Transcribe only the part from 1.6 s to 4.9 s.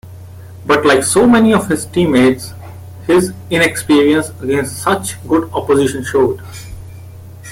his team-mates, his inexperience against